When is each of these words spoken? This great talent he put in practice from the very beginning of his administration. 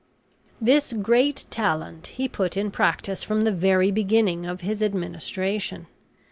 This 0.59 0.93
great 0.93 1.45
talent 1.51 2.07
he 2.17 2.27
put 2.27 2.57
in 2.57 2.71
practice 2.71 3.23
from 3.23 3.41
the 3.41 3.51
very 3.51 3.91
beginning 3.91 4.47
of 4.47 4.61
his 4.61 4.81
administration. 4.81 5.85